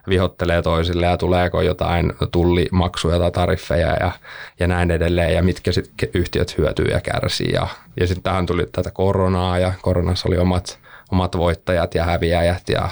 [0.09, 4.11] vihottelee toisille ja tuleeko jotain tullimaksuja tai tariffeja ja,
[4.59, 7.51] ja näin edelleen, ja mitkä sitten yhtiöt hyötyy ja kärsii.
[7.53, 7.67] Ja,
[7.99, 10.79] ja sitten tähän tuli tätä koronaa, ja koronassa oli omat,
[11.11, 12.89] omat voittajat ja häviäjät, ja,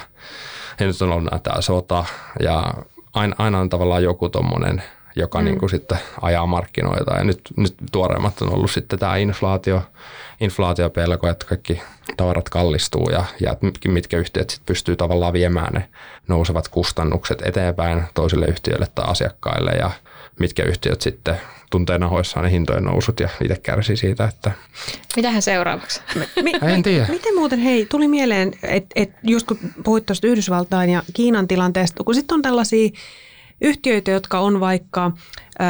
[0.79, 2.05] ja nyt on ollut tämä sota,
[2.39, 2.73] ja
[3.13, 4.83] aina, aina on tavallaan joku tuommoinen
[5.15, 5.45] joka mm.
[5.45, 7.15] niin kuin sitten ajaa markkinoita.
[7.15, 9.81] Ja nyt, nyt tuoreimmat on ollut sitten tämä inflaatio,
[10.39, 11.81] inflaatiopelko, että kaikki
[12.17, 13.55] tavarat kallistuu ja, ja
[13.87, 15.89] mitkä yhtiöt sitten pystyy tavallaan viemään ne
[16.27, 19.91] nousevat kustannukset eteenpäin toisille yhtiöille tai asiakkaille ja
[20.39, 21.35] mitkä yhtiöt sitten
[21.69, 24.51] tuntee nahoissaan ne hintojen nousut ja itse kärsii siitä, että...
[25.15, 26.01] Mitähän seuraavaksi?
[26.43, 27.07] Mi- en tiedä.
[27.09, 32.03] Miten muuten, hei, tuli mieleen, että et just kun puhuit tuosta Yhdysvaltain ja Kiinan tilanteesta,
[32.03, 32.89] kun sitten on tällaisia
[33.61, 35.11] yhtiöitä, jotka on vaikka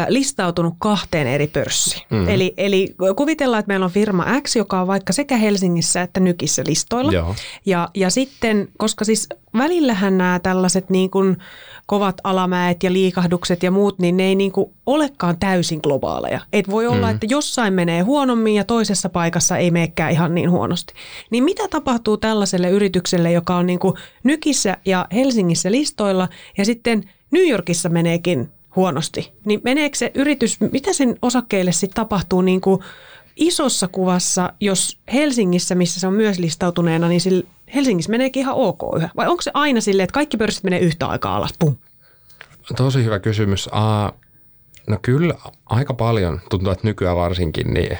[0.07, 2.03] listautunut kahteen eri pörssiin.
[2.09, 2.29] Mm.
[2.29, 6.63] Eli, eli kuvitellaan, että meillä on firma X, joka on vaikka sekä Helsingissä että Nykissä
[6.67, 7.11] listoilla.
[7.11, 7.35] Joo.
[7.65, 11.37] Ja, ja sitten, koska siis välillähän nämä tällaiset niin kuin
[11.85, 16.39] kovat alamäet ja liikahdukset ja muut, niin ne ei niin kuin olekaan täysin globaaleja.
[16.53, 17.13] Et voi olla, mm.
[17.13, 20.93] että jossain menee huonommin ja toisessa paikassa ei meekään ihan niin huonosti.
[21.29, 27.03] Niin mitä tapahtuu tällaiselle yritykselle, joka on niin kuin Nykissä ja Helsingissä listoilla ja sitten–
[27.31, 32.81] New Yorkissa meneekin huonosti, niin meneekö se yritys, mitä sen osakkeille sitten tapahtuu niin kuin
[33.35, 37.43] isossa kuvassa, jos Helsingissä, missä se on myös listautuneena, niin sillä
[37.75, 39.09] Helsingissä meneekin ihan ok yhä?
[39.17, 41.53] Vai onko se aina silleen, että kaikki pörssit menee yhtä aikaa alas?
[41.59, 41.75] Pum.
[42.77, 43.67] Tosi hyvä kysymys.
[43.67, 44.19] Uh,
[44.87, 47.97] no kyllä aika paljon, tuntuu, että nykyään varsinkin, niin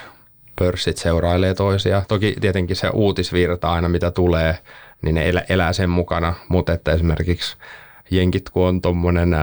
[0.55, 2.01] pörssit seurailee toisia.
[2.07, 4.57] Toki tietenkin se uutisvirta aina, mitä tulee,
[5.01, 7.57] niin ne elää sen mukana, mutta että esimerkiksi–
[8.11, 9.35] jenkit, kun on tuommoinen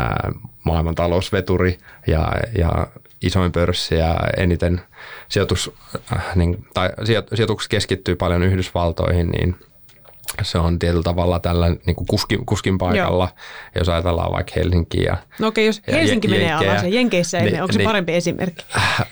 [0.64, 2.86] maailman talousveturi ja, ja
[3.22, 4.80] isoin pörssi ja eniten
[5.28, 5.70] sijoitus,
[6.12, 6.90] äh, niin, tai
[7.34, 9.56] sijoitukset keskittyy paljon Yhdysvaltoihin, niin
[10.42, 13.38] se on tietyllä tavalla tällä niin kuin kuskin, kuskin paikalla, Joo.
[13.74, 15.16] jos ajatellaan vaikka Helsinkiä.
[15.38, 17.88] No okei, jos Helsinki ja menee alas ja Jenkeissä ei niin, mene, onko se niin,
[17.88, 18.64] parempi esimerkki?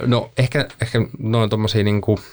[0.06, 2.18] No ehkä, ehkä noin tuommoisia niin kuin–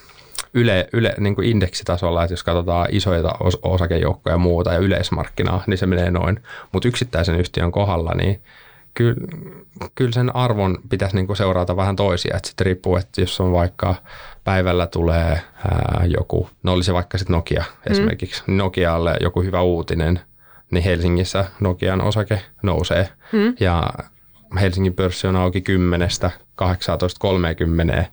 [0.54, 5.64] yle, yle niin kuin indeksitasolla, että jos katsotaan isoja os, osakejoukkoja ja muuta ja yleismarkkinaa,
[5.68, 6.40] niin se menee noin.
[6.72, 8.42] Mutta yksittäisen yhtiön kohdalla, niin
[8.94, 9.16] kyllä,
[9.96, 12.38] kyllä sen arvon pitäisi niin kuin seurata vähän toisia.
[12.38, 13.96] Että sitten riippuu, että jos on vaikka
[14.44, 17.92] päivällä tulee ää, joku, no olisi vaikka sitten Nokia mm.
[17.92, 20.20] esimerkiksi, Nokialle joku hyvä uutinen,
[20.72, 23.10] niin Helsingissä Nokian osake nousee.
[23.32, 23.56] Mm.
[23.60, 23.90] Ja
[24.60, 26.10] Helsingin pörssi on auki 10
[26.62, 28.06] 18.30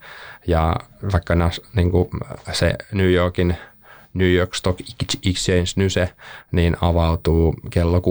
[0.47, 0.77] ja
[1.13, 2.09] vaikka nas, niin kuin
[2.53, 3.57] se New Yorkin
[4.15, 4.81] New York Stock
[5.27, 6.13] Exchange Nyse,
[6.53, 8.03] niin avautuu kello 16.30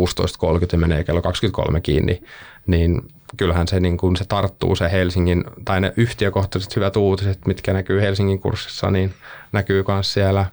[0.71, 2.23] ja menee kello 23 kiinni,
[2.67, 3.01] niin
[3.37, 8.01] kyllähän se, niin kuin se tarttuu se Helsingin, tai ne yhtiökohtaiset hyvät uutiset, mitkä näkyy
[8.01, 9.13] Helsingin kurssissa, niin
[9.51, 10.45] näkyy myös siellä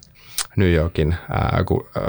[0.56, 1.64] New Yorkin ää,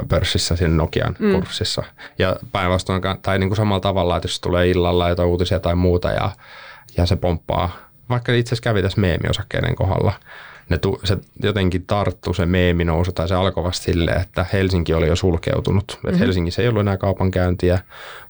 [0.08, 1.32] pörssissä, siinä Nokian mm.
[1.32, 1.82] kurssissa.
[2.18, 6.10] Ja päinvastoin, tai niin kuin samalla tavalla, että jos tulee illalla jotain uutisia tai muuta,
[6.10, 6.30] ja,
[6.96, 10.12] ja se pomppaa vaikka itse asiassa kävi tässä meemiosakkeiden kohdalla,
[10.68, 14.94] ne tu, se jotenkin tarttu se meemi nousu tai se alkoi vasta silleen, että Helsinki
[14.94, 15.84] oli jo sulkeutunut.
[15.92, 16.08] Mm-hmm.
[16.08, 17.78] Että Helsingissä ei ollut enää kaupankäyntiä,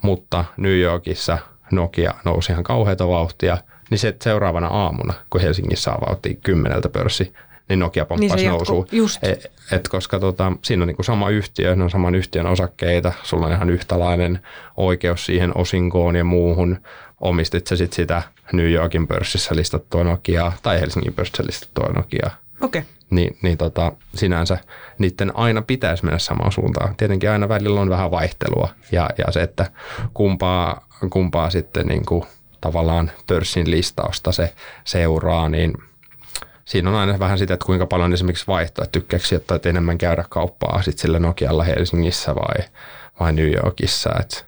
[0.02, 1.38] mutta New Yorkissa
[1.70, 3.58] Nokia nousi ihan kauheita vauhtia.
[3.90, 7.32] Niin se seuraavana aamuna, kun Helsingissä avautti kymmeneltä pörssi,
[7.68, 8.86] niin Nokia pomppasi niin nousuun.
[9.22, 13.46] Et, et koska tota, siinä on niinku sama yhtiö, ne on saman yhtiön osakkeita, sulla
[13.46, 14.40] on ihan yhtälainen
[14.76, 16.78] oikeus siihen osinkoon ja muuhun.
[17.20, 22.30] Omistit sä sit sitä New Yorkin pörssissä listattua Nokiaa tai Helsingin pörssissä listattua Nokiaa.
[22.60, 22.80] Okei.
[22.80, 22.92] Okay.
[23.10, 24.58] Niin, niin tota, sinänsä
[24.98, 26.96] niiden aina pitäisi mennä samaan suuntaan.
[26.96, 29.70] Tietenkin aina välillä on vähän vaihtelua ja, ja se, että
[30.14, 32.24] kumpaa, kumpaa sitten niin kuin
[32.60, 35.72] tavallaan pörssin listausta se seuraa, niin
[36.66, 40.24] siinä on aina vähän sitä, että kuinka paljon esimerkiksi vaihtoa, että tykkääkö sijoittaa enemmän käydä
[40.28, 42.66] kauppaa sitten sillä Nokialla Helsingissä vai,
[43.20, 44.10] vai New Yorkissa.
[44.20, 44.44] Että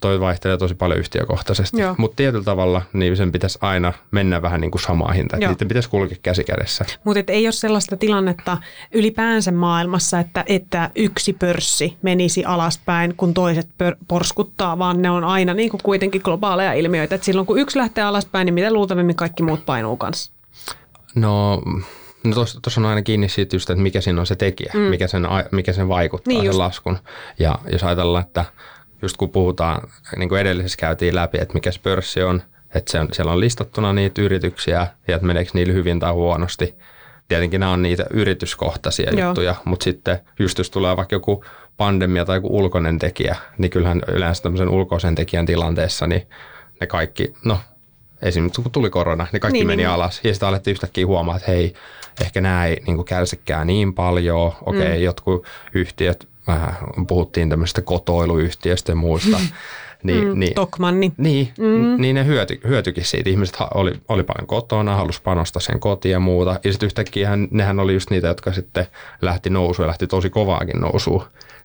[0.00, 4.70] toi vaihtelee tosi paljon yhtiökohtaisesti, mutta tietyllä tavalla niin sen pitäisi aina mennä vähän niin
[4.70, 6.84] kuin samaa hintaa, että niiden pitäisi kulkea käsi kädessä.
[7.04, 8.58] Mutta ei ole sellaista tilannetta
[8.92, 15.24] ylipäänsä maailmassa, että, että yksi pörssi menisi alaspäin, kun toiset pör- porskuttaa, vaan ne on
[15.24, 19.16] aina niin kuin kuitenkin globaaleja ilmiöitä, että silloin kun yksi lähtee alaspäin, niin mitä luultavimmin
[19.16, 20.33] kaikki muut painuu kanssa?
[21.14, 21.62] No
[22.24, 24.80] No tuossa on aina kiinni siitä just, että mikä siinä on se tekijä, mm.
[24.80, 26.58] mikä, sen, mikä sen vaikuttaa niin sen just.
[26.58, 26.98] laskun.
[27.38, 28.44] Ja jos ajatellaan, että
[29.02, 32.42] just kun puhutaan, niin kuin edellisessä käytiin läpi, että mikä se pörssi on,
[32.74, 36.74] että se on, siellä on listattuna niitä yrityksiä ja että meneekö niillä hyvin tai huonosti.
[37.28, 39.28] Tietenkin nämä on niitä yrityskohtaisia Joo.
[39.28, 41.44] juttuja, mutta sitten just jos tulee vaikka joku
[41.76, 46.26] pandemia tai joku ulkoinen tekijä, niin kyllähän yleensä tämmöisen ulkoisen tekijän tilanteessa, niin
[46.80, 47.58] ne kaikki, no
[48.22, 49.88] esimerkiksi kun tuli korona, niin kaikki niin, meni niin.
[49.88, 50.20] alas.
[50.24, 51.74] Ja sitten alettiin yhtäkkiä huomaa, että hei,
[52.20, 54.46] ehkä nämä ei niin kärsikään niin paljon.
[54.46, 55.02] Okei, okay, mm.
[55.02, 56.74] jotkut yhtiöt vähän
[57.08, 59.40] puhuttiin tämmöistä kotoiluyhtiöistä ja muista.
[60.04, 61.12] Niin, mm, niin, Tokmanni.
[61.16, 62.02] Niin, mm.
[62.02, 63.30] niin ne hyöty, hyötyikin siitä.
[63.30, 66.60] Ihmiset oli, oli paljon kotona, halusi panostaa sen kotiin ja muuta.
[66.64, 68.86] Ja sitten yhtäkkiä hän, nehän oli just niitä, jotka sitten
[69.22, 71.24] lähti nousuun ja lähti tosi kovaakin nousuun.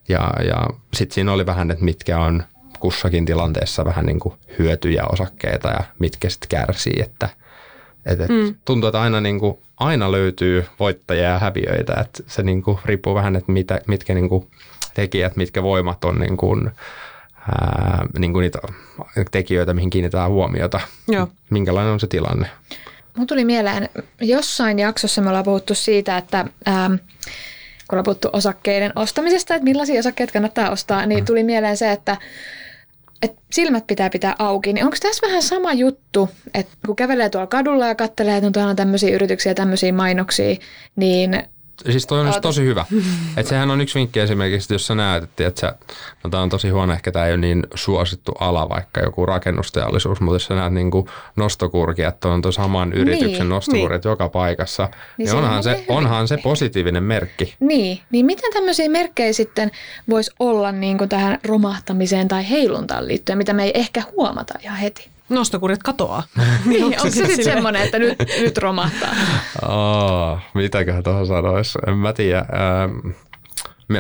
[0.09, 2.43] Ja, ja sitten siinä oli vähän, että mitkä on
[2.79, 7.01] kussakin tilanteessa vähän niin kuin hyötyjä osakkeita ja mitkä sitten kärsii.
[7.01, 7.29] Että,
[8.05, 8.55] et, et mm.
[8.65, 11.93] Tuntuu, että aina, niin kuin, aina löytyy voittajia ja häviöitä.
[12.01, 14.47] Että se niin kuin, riippuu vähän, että mitä, mitkä niin kuin,
[14.93, 16.71] tekijät, mitkä voimat on niin kuin,
[17.51, 18.59] ää, niin kuin niitä
[19.31, 20.79] tekijöitä, mihin kiinnitetään huomiota.
[21.07, 21.27] Joo.
[21.49, 22.47] Minkälainen on se tilanne?
[23.17, 23.89] Mun tuli mieleen,
[24.21, 26.93] jossain jaksossa me ollaan puhuttu siitä, että ähm,
[27.87, 31.25] kun ollaan puhuttu osakkeiden ostamisesta, että millaisia osakkeita kannattaa ostaa, niin mm.
[31.25, 32.17] tuli mieleen se, että
[33.21, 37.47] että silmät pitää pitää auki, niin onko tässä vähän sama juttu, että kun kävelee tuolla
[37.47, 40.55] kadulla ja katselee, että on tämmöisiä yrityksiä tämmöisiä mainoksia,
[40.95, 41.43] niin
[41.85, 42.41] siis toi on Oota.
[42.41, 42.85] tosi hyvä.
[43.37, 45.75] Et sehän on yksi vinkki esimerkiksi, jos sä näet, että, että sä,
[46.23, 50.21] no tämä on tosi huono, ehkä tämä ei ole niin suosittu ala, vaikka joku rakennusteollisuus,
[50.21, 50.91] mutta jos sä näet niin
[51.35, 54.09] nostokurkia, että on tuon saman yrityksen niin, nostokurjat niin.
[54.09, 57.55] joka paikassa, niin, niin onhan, se, onhan se positiivinen merkki.
[57.59, 59.71] Niin, niin miten tämmöisiä merkkejä sitten
[60.09, 64.77] voisi olla niin kuin tähän romahtamiseen tai heiluntaan liittyen, mitä me ei ehkä huomata ihan
[64.77, 65.09] heti?
[65.29, 66.23] Nostokurjat katoaa.
[66.65, 69.15] niin, onko se sitten semmoinen, että nyt, nyt romahtaa?
[69.67, 71.79] Oh, mitäköhän tuohon sanoisi?
[71.87, 72.39] En mä tiedä.
[72.39, 73.09] Ähm,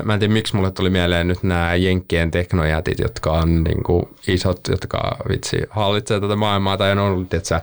[0.03, 4.05] mä en tiedä, miksi mulle tuli mieleen nyt nämä Jenkkien teknojätit, jotka on niin kuin
[4.27, 7.61] isot, jotka vitsi hallitsee tätä maailmaa, tai on ollut, että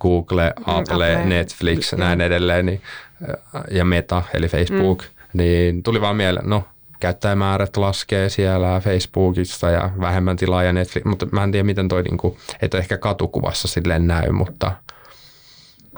[0.00, 2.80] Google, mm, Apple, Apple, Netflix, näin edelleen, niin,
[3.28, 5.38] äh, ja Meta, eli Facebook, mm.
[5.38, 6.64] niin tuli vaan mieleen, no
[7.00, 12.02] käyttäjämäärät laskee siellä Facebookissa ja vähemmän tilaa ja Netflix, mutta mä en tiedä miten toi,
[12.02, 12.38] niinku,
[12.70, 14.72] toi ehkä katukuvassa silleen näy, mutta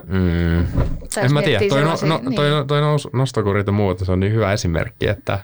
[0.06, 0.58] mm,
[1.16, 2.34] en mä tiedä, toi, no, no, niin.
[2.34, 2.80] toi, toi
[3.12, 5.38] nostokurit ja muuta, se on niin hyvä esimerkki, että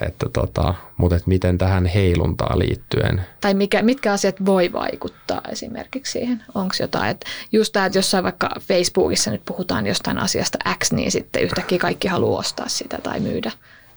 [0.00, 3.26] että tota, mutta et miten tähän heiluntaa liittyen.
[3.40, 6.42] Tai mikä, mitkä asiat voi vaikuttaa esimerkiksi siihen?
[6.54, 11.10] Onko jotain, että just tämä, että jossain vaikka Facebookissa nyt puhutaan jostain asiasta X, niin
[11.10, 13.52] sitten yhtäkkiä kaikki haluaa ostaa sitä tai myydä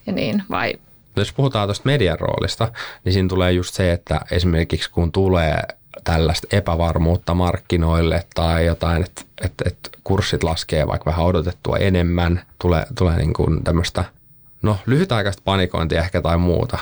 [0.08, 0.74] ja niin, vai
[1.22, 2.72] jos puhutaan tuosta median roolista,
[3.04, 5.62] niin siinä tulee just se, että esimerkiksi kun tulee
[6.04, 12.86] tällaista epävarmuutta markkinoille tai jotain, että, että, että kurssit laskee vaikka vähän odotettua enemmän, tulee,
[12.98, 14.04] tulee niin kuin tämmöistä–
[14.62, 16.78] no lyhytaikaista panikointia ehkä tai muuta,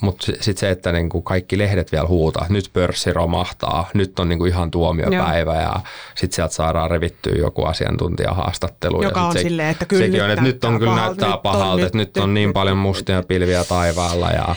[0.00, 4.18] mutta sitten se, että niin kuin kaikki lehdet vielä huutaa, että nyt pörssi romahtaa, nyt
[4.18, 5.62] on niin kuin ihan tuomiopäivä Joo.
[5.62, 5.74] ja
[6.14, 9.02] sitten sieltä saadaan revittyä joku asiantuntijahaastattelu.
[9.02, 11.38] Joka ja on se, silleen, että kyllä sekin on, että nyt on kyllä pahalta, näyttää
[11.42, 14.54] pahalta, nyt, että nyt on niin paljon mustia pilviä taivaalla ja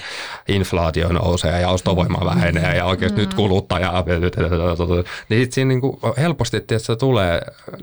[0.47, 3.21] inflaatio nousee ja ostovoima vähenee ja oikeasti mm.
[3.21, 4.03] nyt kuluttaja.
[5.29, 7.41] Niin sitten siinä niin kuin helposti että tulee,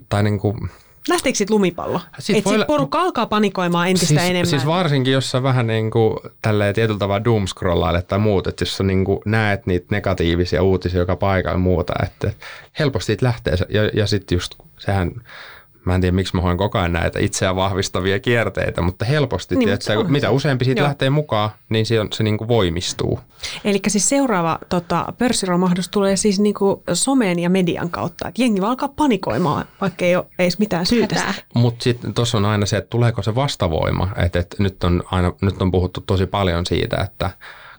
[0.09, 0.71] tai niin kuin,
[1.09, 2.01] Lähteekö sitten lumipallo?
[2.19, 2.59] Sitten voi...
[2.59, 4.47] sit porukka alkaa panikoimaan entistä siis, enemmän.
[4.47, 8.77] Siis varsinkin, jos sä vähän niin kuin tälleen tietyllä tavalla doomscrollailet tai muut, että jos
[8.77, 12.33] sä niin kuin näet niitä negatiivisia uutisia joka paikalla ja muuta, että
[12.79, 13.55] helposti siitä lähtee.
[13.69, 15.13] Ja, ja sitten just sehän
[15.87, 19.69] Mä en tiedä, miksi mä hoin koko ajan näitä itseä vahvistavia kierteitä, mutta helposti, niin,
[19.69, 20.87] että mutta mitä useampi siitä Joo.
[20.87, 23.21] lähtee mukaan, niin se, on, se niin kuin voimistuu.
[23.65, 28.29] Eli siis seuraava tota, pörssiromahdus tulee siis niin kuin somen ja median kautta.
[28.29, 31.35] Että jengi vaan alkaa panikoimaan, vaikka ei ole edes mitään syytä.
[31.55, 34.09] Mutta sitten tuossa on aina se, että tuleeko se vastavoima.
[34.17, 37.31] Että, että nyt, on aina, nyt on puhuttu tosi paljon siitä, että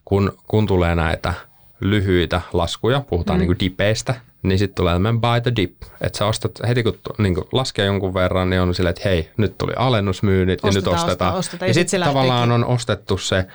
[0.05, 1.33] kun, kun tulee näitä
[1.79, 3.39] lyhyitä laskuja, puhutaan mm.
[3.39, 5.73] niin kuin dipeistä, niin sitten tulee tämmöinen buy the dip.
[6.01, 9.29] Että sä ostat heti kun niin kun laskee jonkun verran, niin on silleen, että hei,
[9.37, 11.35] nyt tuli alennusmyynnit ja nyt ostetaan.
[11.35, 11.67] Osta, ostetaan.
[11.67, 13.45] Ja, ja sitten sit tavallaan on ostettu se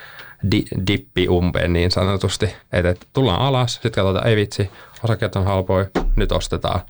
[0.51, 2.47] di, dippi umpeen niin sanotusti.
[2.73, 4.71] Että et tullaan alas, sitten katsotaan, ei vitsi,
[5.05, 6.81] osakkeet on halpoja, nyt ostetaan.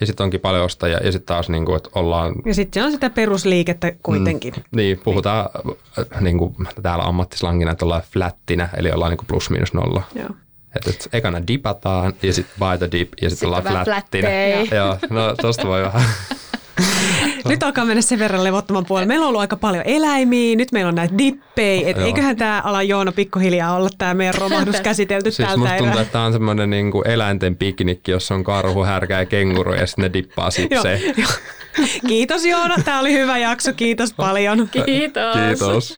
[0.00, 2.34] Ja sitten onkin paljon ostajia ja sitten taas niin kuin, että ollaan...
[2.46, 4.54] Ja sitten on sitä perusliikettä kuitenkin.
[4.56, 5.48] Mm, niin, puhutaan
[5.96, 6.24] niin.
[6.24, 10.02] niin kuin, täällä ammattislangina, että ollaan flättinä, eli ollaan niin kuin plus minus nolla.
[10.14, 10.28] Joo.
[10.76, 14.28] Että et ekana dipataan ja sitten buy the dip ja sitten ollaan flättinä.
[14.74, 16.02] Joo, no tosta voi vähän.
[17.48, 19.08] Nyt alkaa mennä sen verran levottoman puolelle.
[19.08, 21.90] Meillä on ollut aika paljon eläimiä, nyt meillä on näitä dippejä.
[21.90, 26.00] Et eiköhän tämä ala Joona pikkuhiljaa olla tämä meidän romahdus käsitelty siis tältä musta tuntuu,
[26.00, 30.02] että tämä on semmoinen niinku eläinten piknikki, jossa on karhu, härkä ja kenguru ja sitten
[30.02, 31.00] ne dippaa sipseen.
[32.08, 33.72] Kiitos Joona, tämä oli hyvä jakso.
[33.72, 34.68] Kiitos paljon.
[34.72, 35.34] Kiitos.
[35.34, 35.96] Kiitos.